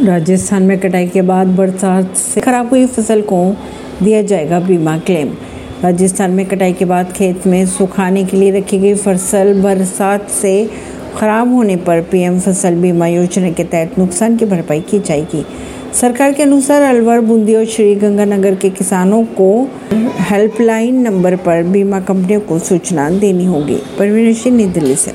राजस्थान 0.00 0.62
में 0.62 0.80
कटाई 0.80 1.06
के 1.06 1.22
बाद 1.22 1.46
बरसात 1.46 2.16
से 2.16 2.40
खराब 2.40 2.68
हुई 2.70 2.86
फ़सल 2.86 3.20
को 3.20 3.56
दिया 4.02 4.22
जाएगा 4.22 4.60
बीमा 4.60 4.98
क्लेम। 4.98 5.28
राजस्थान 5.84 6.30
में 6.30 6.46
कटाई 6.46 6.72
के 6.72 6.84
बाद 6.84 7.12
खेत 7.12 7.46
में 7.46 7.66
सुखाने 7.66 8.24
के 8.24 8.36
लिए 8.36 8.50
रखी 8.50 8.78
गई 8.78 8.94
फ़सल 8.94 9.62
बरसात 9.62 10.30
से 10.30 10.70
खराब 11.18 11.52
होने 11.52 11.76
पर 11.76 12.00
पीएम 12.00 12.40
फ़सल 12.40 12.74
बीमा 12.74 13.06
योजना 13.06 13.50
के 13.50 13.64
तहत 13.64 13.98
नुकसान 13.98 14.36
की 14.36 14.44
भरपाई 14.44 14.80
की 14.80 14.98
जाएगी। 14.98 15.46
सरकार 16.00 16.32
के 16.32 16.42
अनुसार 16.42 16.82
अलवर, 16.82 17.20
बूंदी 17.20 17.54
और 17.54 17.64
श्रीगंगानगर 17.64 18.54
के 18.54 18.70
किसानों 18.70 19.24
को 19.24 19.68
हेल्पलाइन 20.20 21.00
नंबर 21.00 21.36
पर 21.36 21.62
बीमा 21.62 22.00
कंपनियों 22.00 22.40
को 22.40 22.58
सूचना 22.58 23.10
देनी 23.10 23.44
होगी। 23.44 23.76
परवीन 23.98 24.34
सिंह, 24.34 24.56
नई 24.56 24.66
दिल्ली 24.66 24.96
से। 24.96 25.10